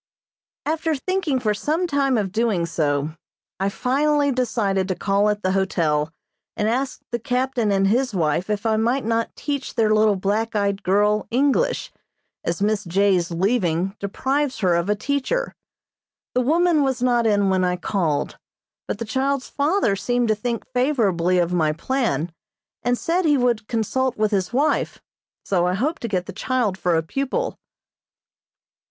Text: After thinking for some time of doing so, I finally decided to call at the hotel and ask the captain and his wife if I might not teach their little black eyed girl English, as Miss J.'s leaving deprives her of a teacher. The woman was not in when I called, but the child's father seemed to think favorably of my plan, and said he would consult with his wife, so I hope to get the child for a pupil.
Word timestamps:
After 0.65 0.95
thinking 0.95 1.39
for 1.39 1.53
some 1.53 1.85
time 1.85 2.17
of 2.17 2.31
doing 2.31 2.65
so, 2.65 3.11
I 3.59 3.69
finally 3.69 4.31
decided 4.31 4.87
to 4.87 4.95
call 4.95 5.29
at 5.29 5.43
the 5.43 5.51
hotel 5.51 6.11
and 6.57 6.67
ask 6.67 7.01
the 7.11 7.19
captain 7.19 7.71
and 7.71 7.85
his 7.85 8.11
wife 8.11 8.49
if 8.49 8.65
I 8.65 8.77
might 8.77 9.05
not 9.05 9.35
teach 9.35 9.75
their 9.75 9.93
little 9.93 10.15
black 10.15 10.55
eyed 10.55 10.81
girl 10.81 11.27
English, 11.29 11.91
as 12.43 12.63
Miss 12.63 12.83
J.'s 12.83 13.29
leaving 13.29 13.95
deprives 13.99 14.57
her 14.61 14.73
of 14.73 14.89
a 14.89 14.95
teacher. 14.95 15.53
The 16.33 16.41
woman 16.41 16.81
was 16.81 17.03
not 17.03 17.27
in 17.27 17.51
when 17.51 17.63
I 17.63 17.75
called, 17.75 18.39
but 18.87 18.97
the 18.97 19.05
child's 19.05 19.49
father 19.49 19.95
seemed 19.95 20.29
to 20.29 20.35
think 20.35 20.65
favorably 20.73 21.37
of 21.37 21.53
my 21.53 21.73
plan, 21.73 22.31
and 22.81 22.97
said 22.97 23.23
he 23.23 23.37
would 23.37 23.67
consult 23.67 24.17
with 24.17 24.31
his 24.31 24.51
wife, 24.51 24.99
so 25.45 25.67
I 25.67 25.75
hope 25.75 25.99
to 25.99 26.07
get 26.07 26.25
the 26.25 26.33
child 26.33 26.75
for 26.75 26.95
a 26.95 27.03
pupil. 27.03 27.59